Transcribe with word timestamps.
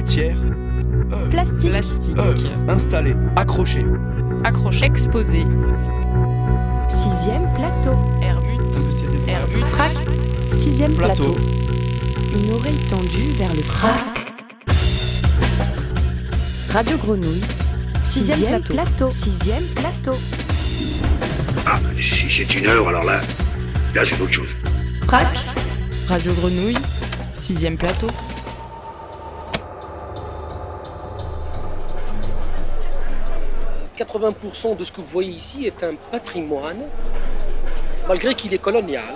Matière. 0.00 0.36
Plastique. 1.28 1.70
Plastique. 1.72 2.16
Installé. 2.68 3.14
Accroché. 3.36 3.84
Accroché. 4.44 4.86
Exposé. 4.86 5.44
Sixième 6.88 7.52
plateau. 7.52 7.92
Herbut. 8.22 9.28
Herbut. 9.28 9.62
Frac. 9.66 9.92
Sixième 10.52 10.94
Plateau. 10.94 11.34
plateau. 11.34 11.38
Une 12.34 12.50
oreille 12.50 12.86
tendue 12.88 13.32
vers 13.36 13.52
le 13.52 13.60
frac. 13.60 14.32
Radio 16.72 16.96
Grenouille. 16.96 17.42
Sixième, 18.02 18.62
plateau. 18.62 19.10
Sixième 19.12 19.64
plateau. 19.76 20.18
Ah, 21.66 21.78
si 21.94 22.30
c'est 22.30 22.54
une 22.54 22.66
heure, 22.68 22.88
alors 22.88 23.04
là, 23.04 23.20
là 23.94 24.02
c'est 24.06 24.18
autre 24.18 24.32
chose. 24.32 24.48
Frac. 25.06 25.28
Radio 26.08 26.32
Grenouille. 26.32 26.78
Sixième 27.34 27.76
plateau. 27.76 28.08
«80% 34.10 34.76
de 34.76 34.84
ce 34.84 34.92
que 34.92 35.00
vous 35.00 35.06
voyez 35.06 35.32
ici 35.32 35.66
est 35.66 35.82
un 35.82 35.94
patrimoine, 36.10 36.82
malgré 38.08 38.34
qu'il 38.34 38.52
est 38.52 38.58
colonial, 38.58 39.14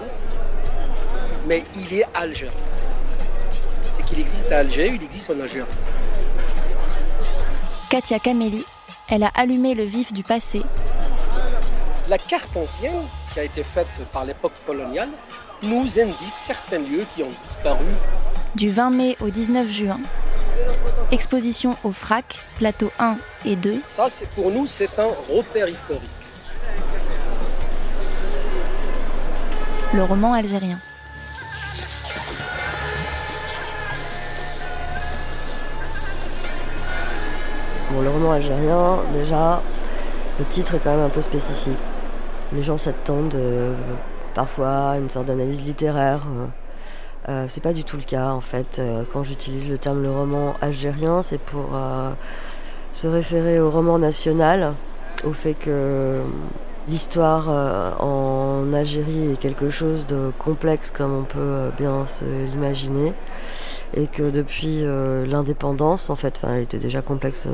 mais 1.47 1.65
il 1.77 1.99
est 1.99 2.07
algérien. 2.15 2.55
C'est 3.91 4.05
qu'il 4.05 4.21
existe 4.21 4.51
à 4.53 4.59
Alger, 4.59 4.93
il 4.95 5.03
existe 5.03 5.31
en 5.31 5.41
Algérie. 5.41 5.69
Katia 7.91 8.19
Kameli. 8.19 8.65
Elle 9.09 9.23
a 9.23 9.31
allumé 9.35 9.75
le 9.75 9.85
vif 9.85 10.13
du 10.13 10.23
passé. 10.23 10.63
La 12.09 12.17
carte 12.17 12.57
ancienne, 12.57 13.07
qui 13.33 13.41
a 13.41 13.45
été 13.45 13.63
faite 13.63 13.87
par 14.13 14.25
l'époque 14.25 14.55
coloniale, 14.67 15.11
nous 15.63 16.01
indique 16.01 16.35
certains 16.37 16.79
lieux 16.79 17.05
qui 17.15 17.23
ont 17.23 17.31
disparu. 17.43 17.85
Du 18.55 18.71
20 18.71 18.91
mai 18.91 19.17
au 19.21 19.29
19 19.29 19.69
juin. 19.71 20.01
Exposition 21.11 21.77
au 21.85 21.93
FRAC, 21.93 22.39
plateau 22.57 22.91
1 22.99 23.17
et 23.45 23.57
2. 23.57 23.77
Ça, 23.89 24.07
c'est 24.09 24.29
pour 24.31 24.51
nous, 24.51 24.67
c'est 24.67 24.99
un 24.99 25.09
repère 25.33 25.69
historique. 25.69 26.03
Le 29.93 30.03
roman 30.03 30.33
algérien. 30.33 30.79
Bon, 37.91 38.01
le 38.03 38.11
roman 38.11 38.33
algérien, 38.33 38.99
déjà, 39.13 39.63
le 40.39 40.45
titre 40.47 40.75
est 40.75 40.79
quand 40.79 40.91
même 40.91 41.07
un 41.07 41.11
peu 41.11 41.21
spécifique. 41.21 41.79
Les 42.53 42.63
gens 42.63 42.79
s'attendent 42.79 43.35
euh, 43.35 43.75
parfois 44.35 44.91
à 44.93 44.97
une 44.97 45.11
sorte 45.11 45.27
d'analyse 45.27 45.63
littéraire. 45.65 46.21
euh. 46.27 46.47
Euh, 47.29 47.47
c'est 47.49 47.63
pas 47.63 47.73
du 47.73 47.85
tout 47.85 47.97
le 47.97 48.03
cas 48.03 48.31
en 48.31 48.41
fait. 48.41 48.79
Euh, 48.79 49.03
quand 49.13 49.23
j'utilise 49.23 49.69
le 49.69 49.79
terme 49.79 50.03
le 50.03 50.11
roman 50.11 50.55
algérien, 50.61 51.23
c'est 51.23 51.41
pour 51.41 51.71
euh, 51.75 52.11
se 52.93 53.07
référer 53.07 53.61
au 53.61 53.71
roman 53.71 53.99
national, 53.99 54.75
au 55.25 55.33
fait 55.33 55.55
que 55.55 56.21
l'histoire 56.87 57.49
en 57.99 58.71
Algérie 58.75 59.33
est 59.33 59.39
quelque 59.39 59.71
chose 59.71 60.07
de 60.07 60.31
complexe 60.39 60.91
comme 60.91 61.17
on 61.17 61.23
peut 61.23 61.71
bien 61.79 62.07
se 62.07 62.27
l'imaginer, 62.51 63.15
et 63.95 64.07
que 64.07 64.31
depuis 64.31 64.85
l'indépendance, 65.27 66.11
en 66.11 66.15
fait, 66.15 66.35
enfin, 66.37 66.57
elle 66.57 66.63
était 66.63 66.79
déjà 66.79 67.01
complexe 67.01 67.49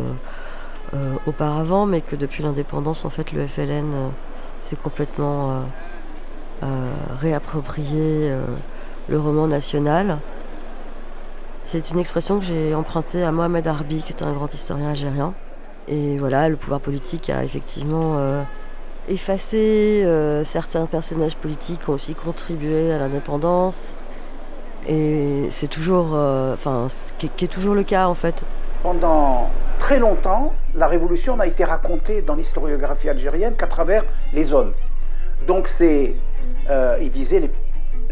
auparavant, 1.26 1.86
mais 1.86 2.00
que 2.00 2.16
depuis 2.16 2.42
l'indépendance, 2.42 3.04
en 3.04 3.10
fait, 3.10 3.32
le 3.32 3.46
FLN 3.46 4.10
s'est 4.58 4.76
complètement 4.76 5.62
réapproprié 7.20 8.34
le 9.10 9.18
roman 9.18 9.46
national. 9.48 10.18
C'est 11.62 11.90
une 11.90 11.98
expression 11.98 12.38
que 12.38 12.44
j'ai 12.44 12.74
empruntée 12.74 13.22
à 13.22 13.32
Mohamed 13.32 13.66
Arbi, 13.66 14.02
qui 14.02 14.12
est 14.12 14.22
un 14.22 14.32
grand 14.32 14.52
historien 14.54 14.90
algérien. 14.90 15.34
Et 15.88 16.16
voilà, 16.16 16.48
le 16.48 16.56
pouvoir 16.56 16.80
politique 16.80 17.28
a 17.28 17.44
effectivement 17.44 18.14
euh, 18.16 18.42
effacé 19.08 20.02
euh, 20.04 20.44
certains 20.44 20.86
personnages 20.86 21.36
politiques 21.36 21.80
qui 21.84 21.90
ont 21.90 21.94
aussi 21.94 22.14
contribué 22.14 22.92
à 22.92 22.98
l'indépendance. 22.98 23.94
Et 24.88 25.48
c'est 25.50 25.68
toujours, 25.68 26.10
euh, 26.14 26.54
enfin, 26.54 26.86
qui, 27.18 27.28
qui 27.28 27.44
est 27.44 27.48
toujours 27.48 27.74
le 27.74 27.82
cas 27.82 28.06
en 28.06 28.14
fait. 28.14 28.44
Pendant 28.82 29.50
très 29.78 29.98
longtemps, 29.98 30.54
la 30.74 30.86
révolution 30.86 31.36
n'a 31.36 31.46
été 31.46 31.64
racontée 31.64 32.22
dans 32.22 32.34
l'historiographie 32.36 33.08
algérienne 33.08 33.54
qu'à 33.56 33.66
travers 33.66 34.04
les 34.32 34.54
hommes. 34.54 34.72
Donc 35.46 35.68
c'est, 35.68 36.14
il 37.00 37.10
disait, 37.10 37.40
les- 37.40 37.50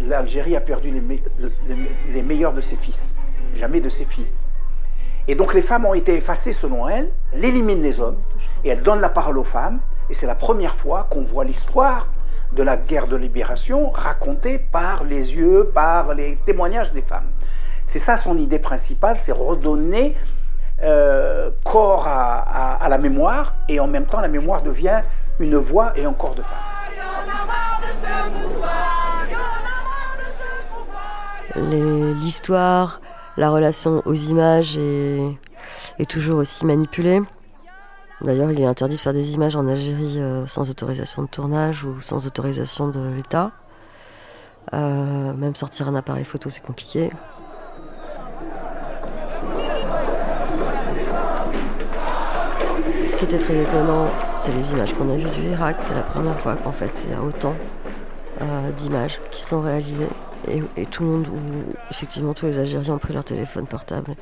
l'Algérie 0.07 0.57
a 0.57 0.61
perdu 0.61 0.91
les, 0.91 1.01
me- 1.01 1.17
le- 1.39 1.53
le- 1.69 2.13
les 2.13 2.23
meilleurs 2.23 2.53
de 2.53 2.61
ses 2.61 2.77
fils, 2.77 3.17
jamais 3.55 3.81
de 3.81 3.89
ses 3.89 4.05
filles. 4.05 4.31
Et 5.27 5.35
donc 5.35 5.53
les 5.55 5.63
femmes 5.63 5.85
ont 5.85 5.95
été 5.95 6.15
effacées 6.15 6.53
selon 6.53 6.89
elle, 6.89 7.11
elle 7.33 7.45
élimine 7.45 7.83
les 7.83 8.01
hommes 8.01 8.17
et 8.65 8.71
elle 8.71 8.83
donne 8.83 9.01
la 9.01 9.09
parole 9.11 9.37
aux 9.39 9.45
femmes. 9.45 9.81
Et 10.11 10.15
c'est 10.15 10.27
la 10.27 10.35
première 10.35 10.75
fois 10.75 11.07
qu'on 11.11 11.23
voit 11.23 11.45
l'histoire 11.45 12.07
de 12.53 12.63
la 12.63 12.79
guerre 12.79 13.09
de 13.09 13.17
libération 13.17 13.91
racontée 13.91 14.59
par 14.59 15.05
les 15.05 15.37
yeux, 15.37 15.71
par 15.75 16.15
les 16.15 16.37
témoignages 16.47 16.93
des 16.95 17.03
femmes. 17.03 17.27
C'est 17.85 17.99
ça 17.99 18.17
son 18.17 18.39
idée 18.39 18.59
principale, 18.59 19.17
c'est 19.19 19.33
redonner 19.33 20.17
euh, 20.83 21.51
corps 21.65 22.07
à, 22.09 22.39
à- 22.39 22.85
à 22.85 22.89
la 22.89 22.97
mémoire 22.99 23.55
et 23.69 23.81
en 23.81 23.87
même 23.87 24.07
temps 24.07 24.21
la 24.21 24.29
mémoire 24.29 24.63
devient 24.63 25.01
une 25.41 25.57
voix 25.57 25.93
et 25.97 26.05
un 26.07 26.13
corps 26.15 26.35
de 26.37 26.43
femme. 26.43 26.59
L'histoire, 32.21 33.01
la 33.37 33.51
relation 33.51 34.03
aux 34.05 34.15
images 34.15 34.77
est, 34.77 35.39
est 35.99 36.11
toujours 36.11 36.39
aussi 36.39 36.65
manipulée. 36.67 37.21
D'ailleurs, 38.21 38.51
il 38.51 38.61
est 38.61 38.67
interdit 38.67 38.97
de 38.97 39.01
faire 39.01 39.13
des 39.13 39.35
images 39.35 39.55
en 39.55 39.69
Algérie 39.69 40.21
euh, 40.21 40.45
sans 40.47 40.69
autorisation 40.71 41.23
de 41.23 41.29
tournage 41.29 41.85
ou 41.85 42.01
sans 42.01 42.27
autorisation 42.27 42.89
de 42.89 43.11
l'État. 43.11 43.53
Euh, 44.75 45.33
même 45.35 45.55
sortir 45.55 45.87
un 45.87 45.95
appareil 45.95 46.25
photo, 46.25 46.51
c'est 46.51 46.65
compliqué. 46.65 47.11
Ce 53.09 53.17
qui 53.17 53.25
était 53.25 53.39
très 53.39 53.57
étonnant, 53.63 54.09
c'est 54.41 54.53
les 54.53 54.73
images 54.73 54.95
qu'on 54.95 55.11
a 55.11 55.17
vues 55.17 55.31
du 55.41 55.49
Irak. 55.51 55.77
C'est 55.79 55.95
la 55.95 56.03
première 56.03 56.39
fois 56.41 56.57
qu'en 56.57 56.73
fait, 56.73 57.05
il 57.05 57.13
y 57.13 57.15
a 57.15 57.23
autant 57.23 57.55
euh, 58.43 58.71
d'images 58.73 59.21
qui 59.31 59.43
sont 59.43 59.61
réalisées. 59.61 60.09
Et, 60.49 60.63
et 60.77 60.87
tout 60.87 61.03
le 61.03 61.09
monde, 61.11 61.29
effectivement 61.91 62.35
tous 62.35 62.47
les 62.47 62.59
Algériens 62.59 62.95
ont 62.95 62.99
pris 62.99 63.13
leur 63.13 63.25
téléphone 63.25 63.67
portable 63.67 64.17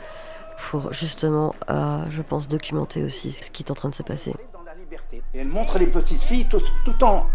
pour 0.59 0.93
justement, 0.93 1.55
euh, 1.71 2.05
je 2.11 2.23
pense, 2.23 2.49
documenter 2.49 3.05
aussi 3.05 3.31
ce 3.31 3.51
qui 3.51 3.63
est 3.63 3.71
en 3.71 3.75
train 3.75 3.91
de 3.91 3.95
se 3.95 4.03
passer. 4.03 4.35
Et 5.35 5.39
elle 5.39 5.49
montre 5.49 5.79
les 5.79 5.87
petites 5.87 6.23
filles 6.23 6.47
tout, 6.47 6.63
tout 6.85 7.05
en 7.05 7.27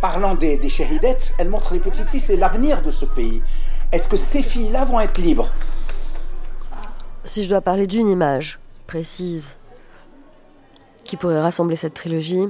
parlant 0.00 0.34
des, 0.34 0.56
des 0.56 0.68
shéridettes, 0.68 1.34
elle 1.38 1.48
montre 1.48 1.72
les 1.72 1.80
petites 1.80 2.10
filles, 2.10 2.20
c'est 2.20 2.36
l'avenir 2.36 2.82
de 2.82 2.90
ce 2.90 3.06
pays. 3.06 3.42
Est-ce 3.90 4.06
que 4.06 4.16
ces 4.16 4.42
filles-là 4.42 4.84
vont 4.84 5.00
être 5.00 5.18
libres? 5.18 5.48
Si 7.24 7.42
je 7.42 7.48
dois 7.48 7.62
parler 7.62 7.86
d'une 7.86 8.08
image 8.08 8.60
précise 8.86 9.56
qui 11.04 11.16
pourrait 11.16 11.40
rassembler 11.40 11.76
cette 11.76 11.94
trilogie, 11.94 12.46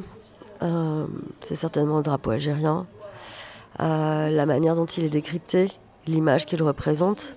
euh, 0.63 1.07
c'est 1.41 1.55
certainement 1.55 1.99
le 1.99 2.03
drapeau 2.03 2.31
algérien. 2.31 2.87
La 3.79 4.47
manière 4.47 4.75
dont 4.75 4.87
il 4.87 5.05
est 5.05 5.09
décrypté, 5.11 5.71
l'image 6.07 6.47
qu'il 6.47 6.63
représente, 6.63 7.35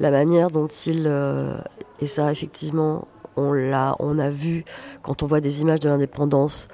la 0.00 0.10
manière 0.10 0.50
dont 0.50 0.66
il... 0.66 1.04
euh, 1.06 1.58
et 2.00 2.06
ça, 2.06 2.32
effectivement, 2.32 3.06
on 3.36 3.52
l'a, 3.52 3.94
on 3.98 4.18
a 4.18 4.30
vu 4.30 4.64
quand 5.02 5.22
on 5.22 5.26
voit 5.26 5.40
des 5.40 5.60
images 5.60 5.80
de 5.80 5.88
l'indépendance. 5.88 6.68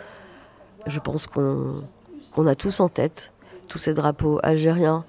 Je 0.87 1.01
pense 1.01 1.27
qu'on 1.27 2.47
a 2.47 2.55
tous 2.55 2.81
en 2.81 2.89
tête 2.89 3.32
tous 3.69 3.79
ces 3.79 3.94
drapeaux 3.94 4.38
algériens 4.43 5.05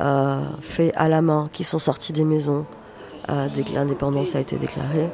euh, 0.00 0.44
faits 0.60 0.92
à 0.96 1.08
la 1.08 1.22
main 1.22 1.50
qui 1.52 1.64
sont 1.64 1.80
sortis 1.80 2.12
des 2.12 2.24
maisons 2.24 2.64
euh, 3.28 3.48
dès 3.52 3.64
que 3.64 3.72
l'indépendance 3.72 4.36
a 4.36 4.40
été 4.40 4.56
déclarée. 4.56 5.10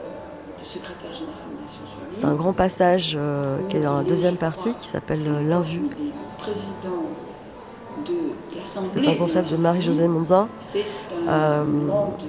C'est 2.10 2.26
un 2.26 2.34
grand 2.34 2.52
passage 2.52 3.18
qui 3.68 3.76
est 3.78 3.80
dans 3.80 3.96
la 3.96 4.04
deuxième 4.04 4.36
partie 4.36 4.74
qui 4.74 4.86
s'appelle 4.86 5.20
euh, 5.26 5.42
L'invu. 5.42 5.80
C'est 8.64 9.06
un 9.06 9.14
concept 9.14 9.50
de 9.50 9.56
Marie-Josée 9.56 10.08
Monzin, 10.08 10.48
euh, 11.28 11.64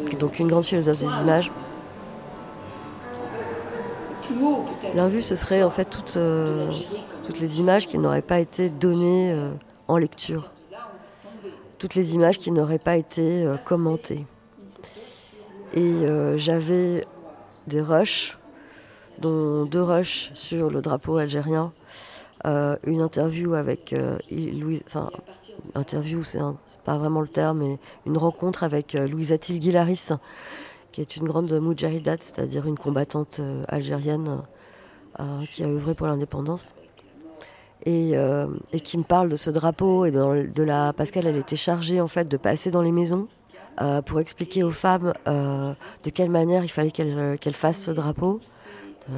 qui 0.07 0.15
est 0.15 0.19
donc 0.19 0.39
une 0.39 0.47
grande 0.47 0.65
philosophe 0.65 0.97
des 0.97 1.21
images. 1.21 1.51
L'invu, 4.95 5.21
ce 5.21 5.35
serait 5.35 5.63
en 5.63 5.69
fait 5.69 5.85
toutes, 5.85 6.17
euh, 6.17 6.71
toutes 7.23 7.39
les 7.39 7.59
images 7.59 7.88
qui 7.88 7.97
n'auraient 7.97 8.21
pas 8.21 8.39
été 8.39 8.69
données 8.69 9.31
euh, 9.31 9.51
en 9.88 9.97
lecture. 9.97 10.51
Toutes 11.79 11.95
les 11.95 12.15
images 12.15 12.38
qui 12.38 12.51
n'auraient 12.51 12.79
pas 12.79 12.97
été 12.97 13.45
euh, 13.45 13.56
commentées. 13.57 14.25
Et 15.73 15.81
euh, 15.81 16.38
j'avais 16.38 17.06
des 17.68 17.81
rushs, 17.81 18.38
dont 19.19 19.65
deux 19.65 19.83
rushs 19.83 20.31
sur 20.33 20.69
le 20.69 20.81
drapeau 20.81 21.18
algérien, 21.18 21.71
euh, 22.45 22.77
une 22.85 23.01
interview 23.01 23.53
avec 23.56 23.91
euh, 23.94 24.18
Louise, 24.31 24.83
enfin, 24.88 25.09
interview, 25.73 26.23
c'est 26.23 26.39
pas 26.83 26.97
vraiment 26.97 27.21
le 27.21 27.27
terme, 27.27 27.59
mais 27.59 27.79
une 28.06 28.17
rencontre 28.17 28.63
avec 28.63 28.95
euh, 28.95 29.07
Louisa 29.07 29.38
Tilguilaris, 29.38 30.09
qui 30.91 31.01
est 31.01 31.15
une 31.15 31.23
grande 31.25 31.51
moudjahidat, 31.51 32.17
c'est-à-dire 32.19 32.67
une 32.67 32.77
combattante 32.77 33.41
algérienne 33.67 34.41
qui 35.51 35.63
a 35.63 35.67
œuvré 35.67 35.94
pour 35.94 36.07
l'indépendance. 36.07 36.73
Et, 37.85 38.15
qui 38.81 38.97
me 38.97 39.03
parle 39.03 39.27
de 39.27 39.35
ce 39.35 39.50
drapeau 39.50 40.06
et 40.06 40.12
de, 40.12 40.63
la 40.63 40.94
qu'elle 41.12 41.27
elle 41.27 41.35
était 41.35 41.57
chargée 41.57 42.00
en 42.00 42.07
fait 42.07 42.29
de 42.29 42.38
passer 42.38 42.71
dans 42.71 42.81
les 42.81 42.94
maisons 42.94 43.27
pour 44.06 44.21
expliquer 44.21 44.63
aux 44.63 44.71
femmes 44.71 45.11
de 45.25 46.09
quelle 46.13 46.29
manière 46.29 46.63
il 46.63 46.69
fallait 46.69 46.91
qu'elles 46.91 47.53
fassent 47.53 47.83
ce 47.83 47.91
drapeau. 47.91 48.39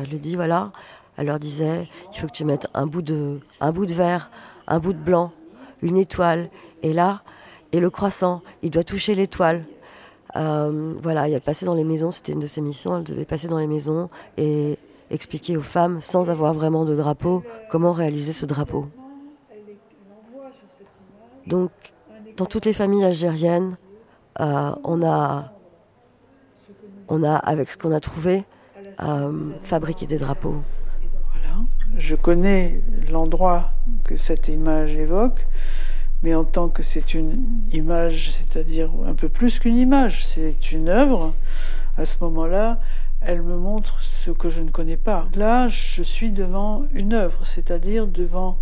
Elle 0.02 0.10
lui 0.10 0.20
dit 0.20 0.36
voilà, 0.36 0.72
elle 1.18 1.26
leur 1.26 1.40
disait 1.40 1.88
il 2.14 2.20
faut 2.20 2.28
que 2.28 2.32
tu 2.32 2.46
mettes 2.46 2.68
un 2.74 2.86
bout 2.86 3.02
de 3.02 3.40
un 3.60 3.72
bout 3.72 3.86
de 3.86 3.94
vert, 3.94 4.30
un 4.68 4.80
bout 4.80 4.94
de 4.94 5.00
blanc, 5.00 5.32
une 5.82 5.98
étoile, 5.98 6.50
et 6.84 6.94
là 6.94 7.22
et 7.72 7.80
le 7.80 7.90
croissant, 7.90 8.42
il 8.62 8.72
doit 8.72 8.84
toucher 8.84 9.16
l'étoile. 9.16 9.66
Euh, 10.36 10.94
voilà, 11.02 11.28
elle 11.30 11.42
passait 11.42 11.66
dans 11.66 11.76
les 11.76 11.84
maisons, 11.84 12.12
c'était 12.12 12.34
une 12.34 12.40
de 12.40 12.48
ses 12.48 12.62
missions, 12.62 12.98
elle 12.98 13.04
devait 13.04 13.26
passer 13.26 13.48
dans 13.48 13.60
les 13.60 13.68
maisons 13.68 14.10
et 14.38 14.78
expliquer 15.10 15.58
aux 15.58 15.62
femmes, 15.62 16.02
sans 16.02 16.30
avoir 16.30 16.54
vraiment 16.54 16.86
de 16.86 16.96
drapeau, 16.96 17.44
comment 17.70 17.92
réaliser 17.92 18.34
ce 18.34 18.46
drapeau. 18.46 18.88
Donc, 21.46 21.72
dans 22.36 22.46
toutes 22.46 22.66
les 22.66 22.74
familles 22.74 23.06
algériennes, 23.06 23.78
euh, 24.40 24.72
on 24.84 25.02
a, 25.02 25.52
avec 27.38 27.72
ce 27.72 27.78
qu'on 27.78 27.92
a 27.92 28.00
trouvé, 28.00 28.44
euh, 29.02 29.52
fabriqué 29.64 30.06
des 30.08 30.18
drapeaux. 30.18 30.58
Voilà. 31.32 31.64
Je 31.96 32.16
connais 32.16 32.82
l'endroit 33.10 33.72
que 34.08 34.18
cette 34.18 34.48
image 34.48 34.96
évoque 34.96 35.46
mais 36.24 36.34
en 36.34 36.44
tant 36.44 36.70
que 36.70 36.84
c'est 36.84 37.14
une 37.14 37.44
image, 37.72 38.32
c'est-à-dire 38.32 38.90
un 39.06 39.14
peu 39.14 39.30
plus 39.30 39.60
qu'une 39.60 39.78
image, 39.78 40.26
c'est 40.26 40.72
une 40.72 40.90
œuvre, 40.90 41.34
à 41.98 42.06
ce 42.06 42.18
moment-là, 42.22 42.80
elle 43.22 43.42
me 43.42 43.58
montre 43.58 44.02
ce 44.02 44.32
que 44.32 44.50
je 44.50 44.62
ne 44.62 44.70
connais 44.70 44.98
pas. 44.98 45.28
Là, 45.36 45.68
je 45.68 46.02
suis 46.02 46.32
devant 46.32 46.86
une 46.94 47.14
œuvre, 47.14 47.46
c'est-à-dire 47.46 48.08
devant 48.08 48.58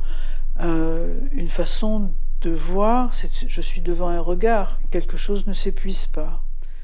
euh, 0.62 1.18
une 1.33 1.50
façon 1.50 2.12
de 2.41 2.51
voir, 2.51 3.12
je 3.48 3.62
suis 3.62 3.81
devant 3.81 4.09
un 4.09 4.19
regard, 4.19 4.80
quelque 4.91 5.18
chose 5.18 5.48
ne 5.48 5.53
s'épuise 5.53 6.07
pas. 6.07 6.41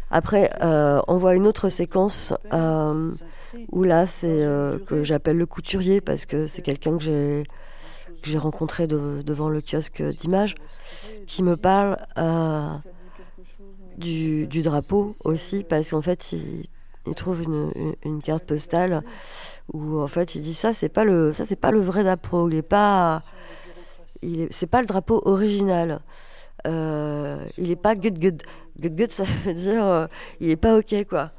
Après, 0.10 0.50
euh, 0.62 1.02
on 1.08 1.18
voit 1.18 1.36
une 1.36 1.48
autre 1.48 1.70
séquence 1.70 2.34
euh, 2.52 3.12
où 3.72 3.84
là, 3.84 4.06
c'est 4.06 4.46
que 4.86 5.04
j'appelle 5.04 5.38
le 5.38 5.46
couturier 5.46 6.02
parce 6.02 6.26
que 6.26 6.48
c'est 6.48 6.62
quelqu'un 6.62 6.98
que 6.98 7.04
j'ai 7.04 7.44
que 8.22 8.30
j'ai 8.30 8.38
rencontré 8.38 8.88
devant 8.88 9.50
le 9.50 9.62
kiosque 9.62 10.02
d'images, 10.02 10.56
qui 11.28 11.44
me 11.44 11.58
parle 11.58 11.98
euh, 12.18 12.74
du, 13.98 14.48
drapeau 14.62 15.16
aussi, 15.26 15.64
parce 15.64 15.92
qu'en 15.92 16.02
fait, 16.02 16.34
il, 16.34 17.16
trouve 17.16 17.42
une, 17.44 18.22
carte 18.24 18.46
postale 18.46 19.04
où 19.74 20.00
en 20.00 20.08
fait 20.08 20.36
il 20.36 20.42
dit 20.42 20.54
ça 20.54 20.74
c'est 20.74 20.90
pas 20.90 21.04
le 21.04 21.34
ça 21.34 21.46
c'est 21.46 21.56
pas 21.56 21.72
le 21.72 21.80
vrai 21.80 22.04
drapeau. 22.04 22.50
Il 22.50 22.56
est 22.56 22.62
pas 22.62 23.24
il 24.22 24.48
c'est 24.52 24.68
pas 24.68 24.82
le 24.82 24.88
drapeau 24.88 25.22
original. 25.26 26.02
Euh, 26.68 27.44
il 27.58 27.72
est 27.72 27.76
pas 27.76 27.96
good 27.96 28.20
good. 28.20 28.44
Good 28.80 28.96
good 28.96 29.12
ça 29.12 29.24
veut 29.46 29.54
dire 29.54 29.84
euh, 29.84 30.08
il 30.40 30.50
est 30.52 30.56
pas 30.56 30.78
ok 30.78 31.08
quoi. 31.10 31.32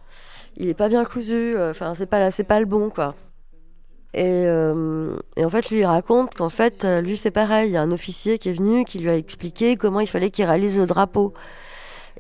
Il 0.57 0.69
est 0.69 0.75
pas 0.75 0.89
bien 0.89 1.05
cousu 1.05 1.57
enfin 1.59 1.95
c'est 1.95 2.07
pas 2.07 2.31
c'est 2.31 2.45
pas 2.45 2.59
le 2.59 2.67
bon 2.67 2.91
quoi 2.91 3.15
euh, 4.17 5.17
et, 5.37 5.45
en 5.45 5.51
fait, 5.51 5.71
lui, 5.71 5.81
il 5.81 5.85
raconte 5.85 6.35
qu'en 6.35 6.49
fait, 6.49 6.85
euh, 6.85 7.01
lui, 7.01 7.17
c'est 7.17 7.31
pareil. 7.31 7.71
Il 7.71 7.73
y 7.73 7.77
a 7.77 7.83
un 7.83 7.93
officier 7.93 8.39
qui 8.39 8.51
est 8.51 8.53
venu, 8.53 8.85
qui 8.85 8.99
lui 8.99 9.11
a 9.11 9.17
expliqué 9.17 9.77
comment 9.77 10.01
il 10.01 10.07
fallait 10.07 10.31
qu'il 10.31 10.45
réalise 10.45 10.79
le 10.79 10.87
drapeau. 10.87 11.33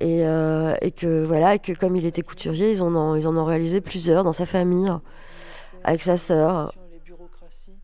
Et, 0.00 0.24
euh, 0.24 0.74
que 0.96 1.24
voilà, 1.24 1.58
que 1.58 1.72
comme 1.72 1.96
il 1.96 2.06
était 2.06 2.22
couturier, 2.22 2.72
ils 2.72 2.82
en 2.82 2.94
ont, 2.96 3.14
ils 3.14 3.28
en 3.28 3.36
ont 3.36 3.44
réalisé 3.44 3.80
plusieurs 3.80 4.24
dans 4.24 4.32
sa 4.32 4.46
famille, 4.46 4.90
avec 5.84 6.02
sa 6.02 6.16
sœur. 6.16 6.72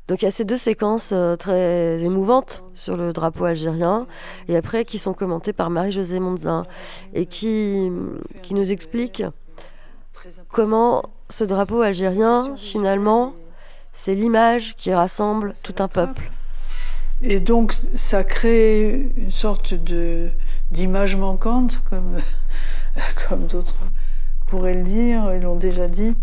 Donc 0.09 0.23
il 0.23 0.25
y 0.25 0.29
a 0.29 0.31
ces 0.31 0.47
deux 0.47 0.57
séquences 0.57 1.13
très 1.39 2.03
émouvantes 2.03 2.65
sur 2.73 2.97
le 2.97 3.13
drapeau 3.13 3.45
algérien, 3.45 4.07
et 4.49 4.57
après 4.57 4.87
qui 4.87 4.99
sont 4.99 5.13
commentées 5.13 5.53
par 5.53 5.69
Marie-Josée 5.69 6.19
Monzin, 6.19 6.65
et 7.13 7.27
qui, 7.27 7.93
qui 8.43 8.55
nous 8.55 8.73
explique 8.73 9.23
comment 10.49 11.03
ce 11.29 11.45
drapeau 11.45 11.83
algérien, 11.83 12.55
finalement, 12.57 13.35
c'est 13.99 14.15
l'image 14.15 14.77
qui 14.77 14.95
rassemble 14.95 15.55
tout 15.65 15.75
un 15.81 15.89
peuple. 15.89 16.31
Et 17.21 17.41
donc 17.41 17.75
ça 17.97 18.23
crée 18.23 19.11
une 19.17 19.33
sorte 19.33 19.75
de 19.75 20.31
d'image 20.71 21.17
manquante, 21.17 21.83
comme, 21.91 22.17
comme 23.29 23.49
d'autres 23.49 23.75
pourraient 24.47 24.75
le 24.75 24.85
dire, 24.85 25.33
ils 25.35 25.43
l'ont 25.43 25.57
déjà 25.57 25.89
dit. 25.89 26.15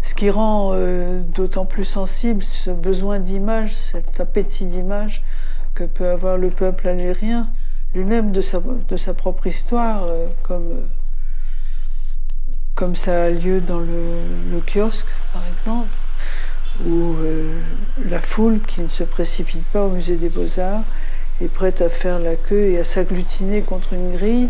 Ce 0.00 0.14
qui 0.14 0.30
rend 0.30 0.70
euh, 0.72 1.20
d'autant 1.20 1.66
plus 1.66 1.84
sensible 1.84 2.42
ce 2.42 2.70
besoin 2.70 3.18
d'image, 3.18 3.76
cet 3.76 4.18
appétit 4.18 4.64
d'image 4.64 5.22
que 5.74 5.84
peut 5.84 6.08
avoir 6.08 6.38
le 6.38 6.48
peuple 6.48 6.88
algérien, 6.88 7.50
lui-même 7.94 8.32
de 8.32 8.40
sa, 8.40 8.60
de 8.60 8.96
sa 8.96 9.12
propre 9.12 9.46
histoire, 9.48 10.04
euh, 10.04 10.26
comme, 10.44 10.80
comme 12.74 12.96
ça 12.96 13.24
a 13.24 13.28
lieu 13.28 13.60
dans 13.60 13.80
le 13.80 14.62
kiosque, 14.66 15.08
par 15.34 15.42
exemple 15.52 15.88
où 16.86 17.14
euh, 17.14 17.60
la 18.08 18.20
foule 18.20 18.60
qui 18.60 18.80
ne 18.80 18.88
se 18.88 19.02
précipite 19.02 19.64
pas 19.66 19.84
au 19.84 19.90
musée 19.90 20.16
des 20.16 20.28
beaux-arts 20.28 20.84
est 21.40 21.48
prête 21.48 21.82
à 21.82 21.90
faire 21.90 22.18
la 22.18 22.36
queue 22.36 22.70
et 22.70 22.78
à 22.78 22.84
s'agglutiner 22.84 23.62
contre 23.62 23.92
une 23.92 24.12
grille 24.12 24.48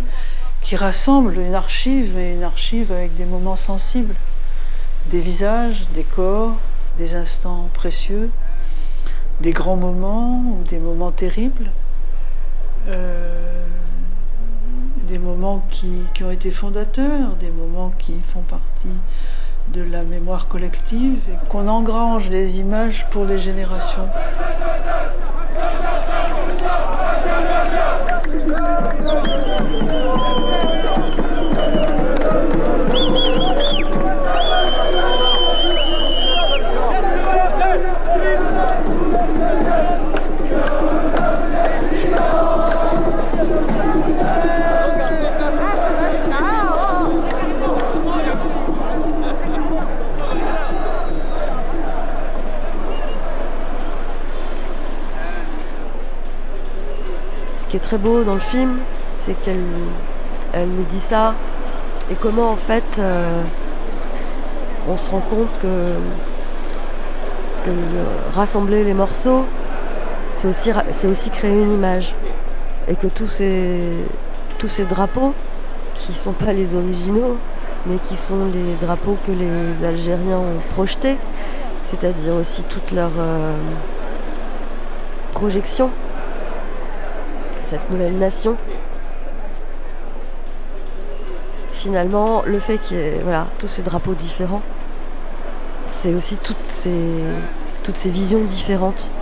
qui 0.60 0.76
rassemble 0.76 1.38
une 1.38 1.54
archive, 1.54 2.12
mais 2.14 2.34
une 2.34 2.42
archive 2.42 2.92
avec 2.92 3.14
des 3.14 3.24
moments 3.24 3.56
sensibles, 3.56 4.14
des 5.10 5.20
visages, 5.20 5.86
des 5.94 6.04
corps, 6.04 6.56
des 6.98 7.14
instants 7.14 7.70
précieux, 7.74 8.30
des 9.40 9.52
grands 9.52 9.76
moments 9.76 10.42
ou 10.46 10.64
des 10.68 10.78
moments 10.78 11.12
terribles, 11.12 11.70
euh, 12.88 13.66
des 15.06 15.18
moments 15.18 15.64
qui, 15.70 16.02
qui, 16.12 16.24
ont 16.24 16.30
été 16.30 16.50
fondateurs, 16.50 17.36
des 17.36 17.50
moments 17.50 17.92
qui 17.98 18.14
font 18.20 18.42
partie 18.42 18.88
de 19.72 19.82
la 19.82 20.02
mémoire 20.02 20.48
collective 20.48 21.20
et 21.28 21.48
qu'on 21.48 21.68
engrange 21.68 22.30
les 22.30 22.58
images 22.58 23.06
pour 23.10 23.24
les 23.24 23.38
générations. 23.38 24.08
Très 57.88 57.96
beau 57.96 58.22
dans 58.22 58.34
le 58.34 58.40
film, 58.40 58.76
c'est 59.16 59.32
qu'elle 59.40 59.64
elle 60.52 60.68
nous 60.68 60.84
dit 60.84 61.00
ça. 61.00 61.34
Et 62.10 62.16
comment 62.16 62.50
en 62.50 62.56
fait 62.56 62.84
euh, 62.98 63.42
on 64.90 64.96
se 64.98 65.10
rend 65.10 65.20
compte 65.20 65.48
que, 65.62 65.94
rassembler 68.34 68.84
les 68.84 68.92
morceaux, 68.92 69.44
c'est 70.34 70.48
aussi, 70.48 70.70
aussi 71.06 71.30
créer 71.30 71.62
une 71.62 71.72
image. 71.72 72.14
Et 72.88 72.94
que 72.94 73.06
tous 73.06 73.26
ces, 73.26 73.80
tous 74.58 74.68
ces 74.68 74.84
drapeaux 74.84 75.32
qui 75.94 76.12
sont 76.12 76.32
pas 76.32 76.52
les 76.52 76.74
originaux, 76.74 77.38
mais 77.86 77.96
qui 77.96 78.16
sont 78.16 78.46
les 78.52 78.74
drapeaux 78.86 79.16
que 79.26 79.32
les 79.32 79.86
Algériens 79.86 80.36
ont 80.36 80.60
projetés, 80.74 81.16
c'est-à-dire 81.84 82.34
aussi 82.34 82.64
toute 82.64 82.92
leur 82.92 83.10
euh, 83.18 83.52
projection 85.32 85.90
cette 87.68 87.90
nouvelle 87.90 88.16
nation. 88.16 88.56
Finalement, 91.70 92.42
le 92.46 92.58
fait 92.58 92.78
qu'il 92.78 92.96
y 92.96 93.00
ait 93.00 93.20
voilà, 93.22 93.46
tous 93.58 93.68
ces 93.68 93.82
drapeaux 93.82 94.14
différents, 94.14 94.62
c'est 95.86 96.14
aussi 96.14 96.38
toutes 96.38 96.56
ces, 96.70 96.90
visions 98.06 98.42
différentes 98.42 99.12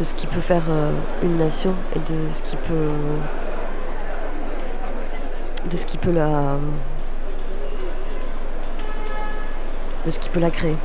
de 0.00 0.04
ce 0.04 0.12
qui 0.12 0.26
peut 0.26 0.40
faire 0.40 0.64
euh, 0.68 0.90
une 1.22 1.36
nation 1.36 1.72
et 1.94 2.00
de 2.00 2.32
ce 2.32 2.42
qui 2.42 2.56
peut 2.56 2.90
de 5.70 5.76
ce 5.76 5.86
qui 5.86 5.98
peut 5.98 6.12
la 6.12 6.56
de 10.04 10.10
ce 10.10 10.18
qui 10.18 10.28
peut 10.30 10.40
la 10.40 10.50
créer. 10.50 10.76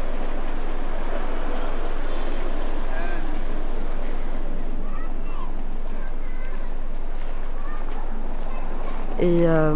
Et, 9.23 9.47
euh, 9.47 9.73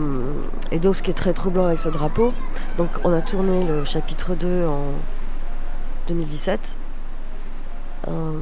et 0.72 0.80
donc 0.80 0.98
ce 0.98 1.02
qui 1.02 1.10
est 1.10 1.14
très 1.14 1.32
troublant 1.32 1.68
avec 1.68 1.78
ce 1.78 1.88
drapeau, 1.88 2.34
donc 2.76 2.90
on 3.06 3.14
a 3.14 3.22
tourné 3.22 3.64
le 3.64 3.86
chapitre 3.86 4.36
2 4.36 4.66
en 4.66 4.92
2017. 6.10 6.82
Euh, 8.10 8.34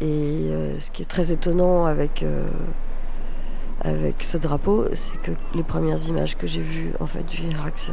et 0.00 0.06
euh, 0.06 0.80
ce 0.80 0.90
qui 0.90 1.02
est 1.02 1.06
très 1.06 1.32
étonnant 1.32 1.84
avec, 1.84 2.24
avec 3.82 4.24
ce 4.24 4.38
drapeau, 4.38 4.86
c'est 4.94 5.20
que 5.20 5.32
les 5.54 5.62
premières 5.62 6.02
images 6.08 6.38
que 6.38 6.46
j'ai 6.46 6.62
vues 6.62 6.92
en 6.98 7.06
fait, 7.06 7.24
du 7.24 7.42
Irak 7.42 7.90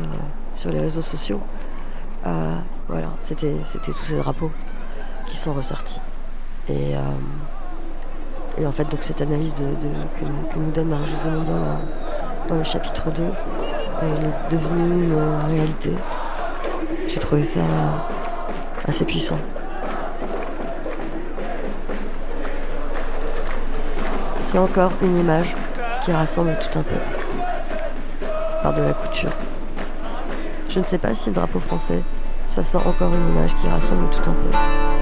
sur, 0.54 0.72
les 0.72 0.80
réseaux 0.80 1.02
sociaux, 1.02 1.42
voilà, 2.24 3.10
c'était, 3.20 3.54
tous 3.84 3.94
ces 3.96 4.16
drapeaux 4.16 4.52
qui 5.28 5.36
sont 5.36 5.52
ressortis. 5.52 6.00
Et, 6.70 6.94
et 8.58 8.66
en 8.66 8.72
fait, 8.72 8.86
donc 8.86 9.02
cette 9.02 9.22
analyse 9.22 9.54
que, 9.56 10.26
nous 10.60 10.72
donne 10.72 10.90
Marie-Josée 10.90 11.30
dans, 12.50 12.56
le 12.56 12.64
chapitre 12.64 13.10
2, 13.10 13.24
elle 14.02 14.08
est 14.08 14.52
devenue 14.52 15.06
une 15.06 15.14
euh, 15.14 15.40
réalité. 15.48 15.92
J'ai 17.08 17.20
trouvé 17.20 17.44
ça 17.44 17.62
assez 18.88 19.06
puissant. 19.06 19.40
C'est 24.42 24.60
encore 24.60 24.92
une 25.02 25.18
image 25.18 25.56
qui 26.04 26.12
rassemble 26.12 26.58
tout 26.60 26.78
un 26.78 26.84
peuple 26.84 27.18
par 28.62 28.74
de 28.74 28.84
la 28.84 28.94
couture. 28.94 29.32
Je 30.70 30.80
ne 30.80 30.86
sais 30.86 31.00
pas 31.00 31.14
si 31.16 31.30
le 31.30 31.36
drapeau 31.36 31.60
français, 31.60 32.02
ça 32.46 32.64
sent 32.64 32.78
encore 32.78 33.14
une 33.14 33.30
image 33.32 33.56
qui 33.56 33.68
rassemble 33.68 34.10
tout 34.12 34.30
un 34.30 34.34
peuple. 34.34 34.93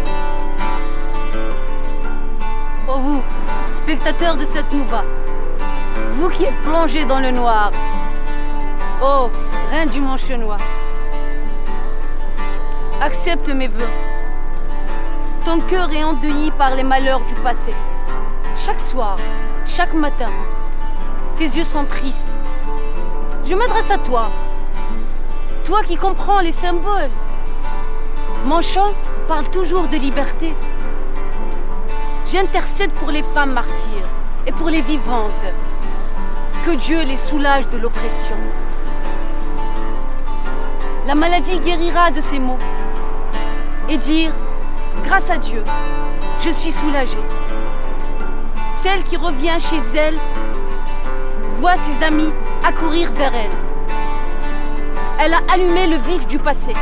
Vous, 3.02 3.22
spectateurs 3.74 4.36
de 4.36 4.46
cette 4.46 4.72
Nouba, 4.72 5.04
vous 6.16 6.30
qui 6.30 6.44
êtes 6.44 6.62
plongés 6.62 7.06
dans 7.06 7.20
le 7.20 7.32
noir, 7.32 7.72
oh, 9.02 9.30
reine 9.72 9.90
du 9.90 10.00
mont 10.00 10.18
chenois, 10.18 10.58
accepte 13.02 13.50
mes 13.50 13.68
vœux. 13.68 13.90
Ton 15.44 15.60
cœur 15.62 15.92
est 15.92 16.04
endeuillé 16.04 16.52
par 16.52 16.76
les 16.76 16.84
malheurs 16.84 17.22
du 17.22 17.34
passé. 17.36 17.74
Chaque 18.56 18.80
soir, 18.80 19.18
chaque 19.66 19.96
matin, 19.96 20.30
tes 21.38 21.46
yeux 21.46 21.64
sont 21.64 21.86
tristes. 21.86 22.30
Je 23.44 23.56
m'adresse 23.56 23.90
à 23.90 23.98
toi, 23.98 24.30
toi 25.66 25.82
qui 25.82 25.96
comprends 25.96 26.42
les 26.42 26.52
symboles. 26.52 27.10
Mon 28.46 28.62
chant 28.62 28.94
parle 29.28 29.50
toujours 29.50 29.88
de 29.88 29.98
liberté. 29.98 30.54
J'intercède 32.32 32.92
pour 32.92 33.12
les 33.12 33.24
femmes 33.24 33.52
martyres 33.52 34.08
et 34.48 34.54
pour 34.54 34.70
les 34.70 34.80
vivantes. 34.80 35.46
Que 36.66 36.72
Dieu 36.72 37.04
les 37.04 37.18
soulage 37.18 37.68
de 37.68 37.78
l'oppression. 37.78 38.36
La 41.06 41.14
maladie 41.14 41.60
guérira 41.60 42.10
de 42.10 42.22
ces 42.22 42.40
maux. 42.40 42.60
Et 43.90 43.98
dire, 43.98 44.32
grâce 45.04 45.30
à 45.30 45.40
Dieu, 45.40 45.62
je 46.40 46.52
suis 46.52 46.72
soulagée. 46.72 47.18
Celle 48.72 49.04
qui 49.04 49.18
revient 49.18 49.58
chez 49.60 49.82
elle 49.98 50.18
voit 51.60 51.76
ses 51.76 52.02
amis 52.02 52.32
accourir 52.64 53.12
vers 53.12 53.36
elle. 53.36 53.52
Elle 55.20 55.34
a 55.34 55.42
allumé 55.52 55.88
le 55.88 55.98
vif 55.98 56.26
du 56.28 56.38
passé. 56.40 56.74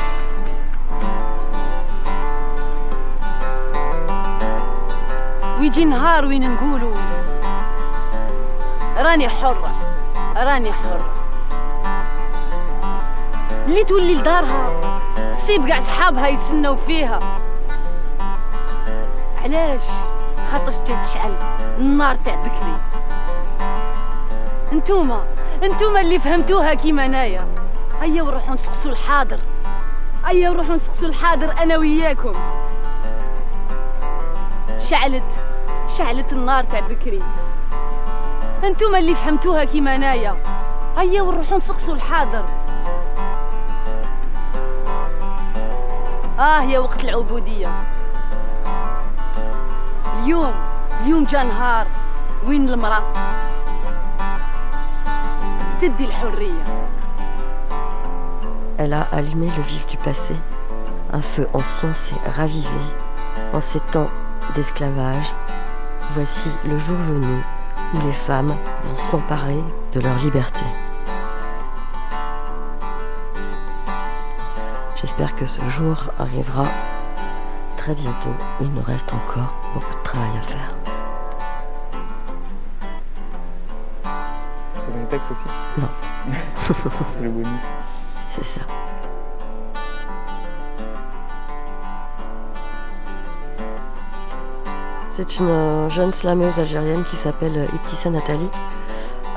ويجي 5.60 5.86
نهار 5.86 6.26
وين 6.26 6.56
نقولوا؟ 6.56 6.96
راني 8.98 9.30
حرة 9.30 9.72
راني 10.38 10.74
حرة. 10.74 11.10
اللي 13.68 13.84
تولي 13.84 14.16
لدارها 14.16 14.70
سيب 15.36 15.68
كاع 15.68 15.80
صحابها 15.80 16.28
يسنوا 16.28 16.76
فيها. 16.76 17.20
علاش؟ 19.44 19.84
خاطرش 20.52 20.76
تشعل 20.78 21.34
النار 21.78 22.16
تاع 22.16 22.36
بكري 22.36 22.78
انتوما 24.74 25.24
انتوما 25.64 26.02
اللي 26.02 26.20
فهمتوها 26.20 26.74
كيما 26.74 27.06
انايا 27.06 27.48
هيا 28.02 28.24
ونروحوا 28.24 28.54
نسقسوا 28.54 28.92
الحاضر 28.92 29.40
هيا 30.26 30.50
ونروحوا 30.50 30.76
نسقسوا 30.76 31.10
الحاضر 31.10 31.52
أنا 31.64 31.78
وياكم. 31.78 32.34
شعلت 34.80 35.24
شعلت 35.98 36.34
النار 36.34 36.64
تاع 36.64 36.80
بكري. 36.80 37.24
انتوما 38.64 38.98
اللي 38.98 39.16
فهمتوها 39.16 39.64
كيما 39.64 39.96
أنايا. 39.96 40.38
هيا 40.98 41.22
ونروحوا 41.22 41.58
نسقسوا 41.58 41.96
الحاضر. 41.96 42.46
آه 46.40 46.62
يا 46.62 46.80
وقت 46.80 47.04
العبودية. 47.04 47.84
اليوم 50.24 50.54
اليوم 51.02 51.24
جا 51.24 51.44
نهار 51.44 51.88
وين 52.46 52.70
المرأة؟ 52.70 53.04
تدي 55.82 56.06
الحرية. 56.06 56.64
Elle 58.78 58.94
a 58.94 59.02
allumé 59.12 59.48
le 59.58 59.62
vif 59.62 59.86
du 59.88 59.98
passé. 59.98 60.36
Un 61.12 61.22
feu 61.22 61.50
ancien 61.54 61.94
s'est 61.94 62.22
ravivé. 62.38 62.84
En 63.54 63.60
ces 63.60 63.82
temps 63.82 64.12
d'esclavage, 64.56 65.34
voici 66.12 66.50
le 66.66 66.78
jour 66.78 66.98
venu 66.98 67.44
où 67.94 68.00
les 68.06 68.14
femmes 68.14 68.56
vont 68.84 68.96
s'emparer 68.96 69.64
de 69.94 70.00
leur 70.00 70.18
liberté. 70.20 70.66
J'espère 74.96 75.36
que 75.36 75.46
ce 75.46 75.62
jour 75.70 76.08
arrivera 76.20 76.66
très 77.78 77.96
bientôt. 77.96 78.34
Il 78.60 78.72
nous 78.74 78.82
reste 78.82 79.14
encore 79.14 79.56
beaucoup 79.74 79.96
de 79.96 80.04
travail 80.04 80.38
à 80.38 80.42
faire. 80.42 80.76
C'est 84.78 84.92
dans 84.92 85.00
le 85.00 85.08
texte 85.08 85.32
aussi? 85.32 85.46
Non. 85.78 85.88
C'est 87.14 87.24
le 87.24 87.30
bonus. 87.30 87.68
C'est 88.30 88.44
ça. 88.44 88.62
C'est 95.22 95.40
une 95.40 95.50
euh, 95.50 95.90
jeune 95.90 96.14
slameuse 96.14 96.62
algérienne 96.62 97.04
qui 97.04 97.18
s'appelle 97.18 97.58
euh, 97.58 97.76
Ibtissa 97.76 98.10
Nathalie, 98.10 98.48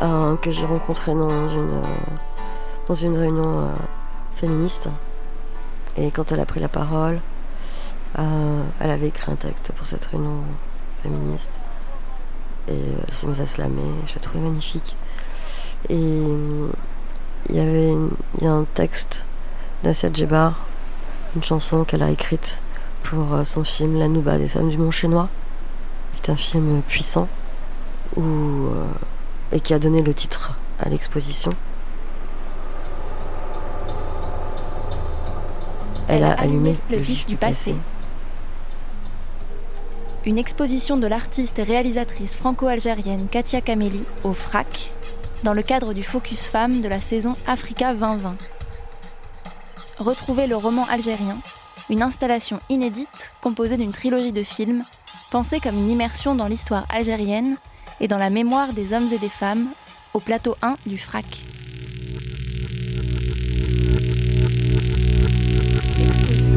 euh, 0.03 0.37
que 0.37 0.53
j'ai 0.53 0.65
rencontrée 0.65 1.13
dans 1.13 1.49
une, 1.49 3.19
réunion 3.19 3.69
féministe. 4.37 4.89
Et 5.97 6.13
quand 6.13 6.31
elle 6.31 6.39
a 6.39 6.47
pris 6.47 6.61
la 6.61 6.69
parole, 6.69 7.19
elle 8.17 8.91
avait 8.93 9.09
écrit 9.09 9.33
un 9.33 9.35
texte 9.35 9.73
pour 9.73 9.85
cette 9.85 10.05
réunion 10.05 10.45
féministe. 11.03 11.61
Et 12.69 12.79
elle 13.05 13.13
s'est 13.13 13.27
mise 13.27 13.41
à 13.41 13.47
slammer, 13.47 13.83
je 14.07 14.15
la 14.15 14.21
trouvais 14.21 14.45
magnifique. 14.45 14.97
Et 15.89 15.99
il 15.99 17.57
y 17.57 17.59
avait 17.59 17.93
a 18.43 18.51
un 18.53 18.67
texte 18.73 19.27
d'Asia 19.83 20.11
Djebar, 20.13 20.61
une 21.35 21.43
chanson 21.43 21.83
qu'elle 21.83 22.05
a 22.05 22.11
écrite 22.11 22.63
pour 23.03 23.45
son 23.45 23.65
film 23.65 23.99
La 23.99 24.07
Nouba 24.07 24.39
des 24.39 24.47
femmes 24.47 24.69
du 24.69 24.79
Mont 24.79 24.93
Chinois, 24.93 25.29
qui 26.13 26.21
est 26.23 26.31
un 26.31 26.37
film 26.37 26.83
puissant 26.83 27.29
où, 28.17 28.23
euh, 28.23 28.87
et 29.53 29.61
qui 29.61 29.75
a 29.75 29.79
donné 29.79 30.03
le 30.03 30.15
titre 30.15 30.55
à 30.79 30.89
l'exposition. 30.89 31.53
Elle 36.09 36.25
a 36.25 36.33
allumé 36.33 36.77
le 36.91 36.99
vif 36.99 37.27
du 37.27 37.37
passé. 37.37 37.75
Une 40.25 40.39
exposition 40.39 40.97
de 40.97 41.07
l'artiste 41.07 41.59
et 41.59 41.63
réalisatrice 41.63 42.37
franco-algérienne 42.37 43.29
Katia 43.29 43.61
Kameli 43.61 44.03
au 44.23 44.35
FRAC, 44.35 44.93
dans 45.43 45.55
le 45.55 45.63
cadre 45.63 45.95
du 45.95 46.05
Focus 46.05 46.45
Femmes 46.45 46.81
de 46.81 46.89
la 46.89 47.01
saison 47.01 47.35
Africa 47.47 47.93
2020. 47.95 48.37
Retrouvez 49.99 50.47
le 50.47 50.57
roman 50.57 50.85
algérien, 50.85 51.39
une 51.91 52.03
installation 52.03 52.61
inédite 52.69 53.33
composée 53.41 53.77
d'une 53.77 53.93
trilogie 53.93 54.33
de 54.33 54.43
films, 54.43 54.85
pensée 55.33 55.61
comme 55.61 55.79
une 55.79 55.89
immersion 55.89 56.35
dans 56.35 56.47
l'histoire 56.47 56.85
algérienne 56.91 57.57
et 58.01 58.07
dans 58.07 58.19
la 58.19 58.29
mémoire 58.29 58.75
des 58.75 58.93
hommes 58.93 59.09
et 59.15 59.19
des 59.19 59.31
femmes, 59.31 59.69
au 60.13 60.21
plateau 60.21 60.57
1 60.61 60.77
du 60.85 60.99
FRAC. 60.99 61.47
Exposé. 65.99 66.51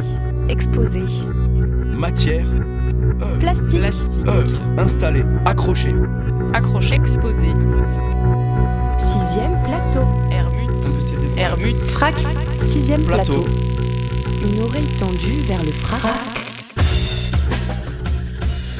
Exposé. 0.50 1.03
Matière, 1.98 2.46
Plastique. 3.39 3.79
Plastique. 3.79 4.27
œuvre, 4.27 4.60
installé, 4.77 5.24
accroché. 5.46 5.96
Accroché. 6.53 6.96
Exposé. 6.96 7.53
Sixième 8.98 9.63
plateau. 9.63 10.03
Hermut. 10.29 10.86
Hermut. 11.38 11.77
FRAC. 11.91 12.15
Sixième 12.60 13.05
Plateau. 13.05 13.44
plateau. 13.44 13.48
Une 14.44 14.60
oreille 14.60 14.94
tendue 14.98 15.44
vers 15.44 15.63
le 15.63 15.72
frac. 15.72 16.35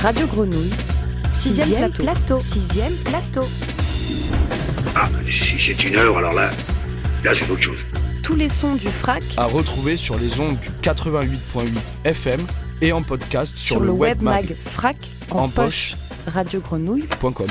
Radio 0.06 0.28
Grenouille, 0.28 0.70
Sixième 1.34 1.66
Sixième 1.66 1.92
plateau. 1.92 2.40
Sixième 2.40 2.94
plateau. 2.98 3.42
Ah, 4.94 5.10
si 5.26 5.60
c'est 5.60 5.84
une 5.84 5.96
œuvre, 5.96 6.20
alors 6.20 6.34
là, 6.34 6.52
là 7.24 7.34
c'est 7.34 7.50
autre 7.50 7.64
chose. 7.64 7.80
Tous 8.22 8.36
les 8.36 8.48
sons 8.48 8.76
du 8.76 8.88
frac 8.88 9.24
À 9.36 9.46
retrouver 9.46 9.98
sur 9.98 10.20
les 10.20 10.40
ondes 10.40 10.60
du 10.60 10.70
88.8 10.84 11.70
FM 12.04 12.46
et 12.84 12.92
en 12.92 13.02
podcast 13.02 13.58
sur, 13.58 13.78
sur, 13.78 13.84
le 13.84 13.94
web 13.94 14.22
mag 14.22 14.56
frac 14.66 14.98
en, 15.32 15.46
en 15.46 15.50
poche, 15.50 15.96
poche. 15.96 16.36
radiogrenouille.com. 16.36 17.48